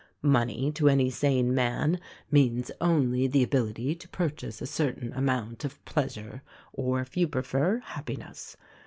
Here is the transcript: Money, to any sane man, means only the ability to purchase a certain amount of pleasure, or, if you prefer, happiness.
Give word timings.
Money, 0.23 0.71
to 0.71 0.89
any 0.89 1.11
sane 1.11 1.53
man, 1.53 1.99
means 2.31 2.71
only 2.81 3.27
the 3.27 3.43
ability 3.43 3.93
to 3.93 4.09
purchase 4.09 4.59
a 4.59 4.65
certain 4.65 5.13
amount 5.13 5.63
of 5.63 5.85
pleasure, 5.85 6.41
or, 6.73 7.01
if 7.01 7.15
you 7.15 7.27
prefer, 7.27 7.77
happiness. 7.85 8.57